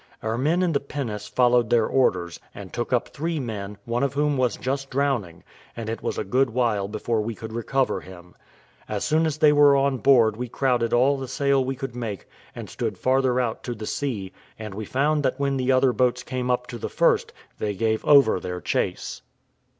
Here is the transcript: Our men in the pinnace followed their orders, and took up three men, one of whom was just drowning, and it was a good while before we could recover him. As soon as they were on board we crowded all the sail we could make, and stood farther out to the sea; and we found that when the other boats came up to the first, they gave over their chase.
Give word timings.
Our 0.23 0.35
men 0.35 0.63
in 0.63 0.71
the 0.71 0.79
pinnace 0.79 1.27
followed 1.27 1.69
their 1.69 1.85
orders, 1.85 2.39
and 2.55 2.73
took 2.73 2.91
up 2.91 3.09
three 3.09 3.39
men, 3.39 3.77
one 3.85 4.01
of 4.01 4.15
whom 4.15 4.35
was 4.35 4.57
just 4.57 4.89
drowning, 4.89 5.43
and 5.77 5.89
it 5.91 6.01
was 6.01 6.17
a 6.17 6.23
good 6.23 6.49
while 6.49 6.87
before 6.87 7.21
we 7.21 7.35
could 7.35 7.53
recover 7.53 7.99
him. 8.01 8.33
As 8.89 9.03
soon 9.05 9.27
as 9.27 9.37
they 9.37 9.53
were 9.53 9.75
on 9.75 9.99
board 9.99 10.37
we 10.37 10.49
crowded 10.49 10.91
all 10.91 11.19
the 11.19 11.27
sail 11.27 11.63
we 11.63 11.75
could 11.75 11.95
make, 11.95 12.27
and 12.55 12.67
stood 12.67 12.97
farther 12.97 13.39
out 13.39 13.61
to 13.65 13.75
the 13.75 13.85
sea; 13.85 14.33
and 14.57 14.73
we 14.73 14.85
found 14.85 15.21
that 15.21 15.39
when 15.39 15.57
the 15.57 15.71
other 15.71 15.93
boats 15.93 16.23
came 16.23 16.49
up 16.49 16.65
to 16.65 16.79
the 16.79 16.89
first, 16.89 17.31
they 17.59 17.75
gave 17.75 18.03
over 18.03 18.39
their 18.39 18.59
chase. 18.59 19.21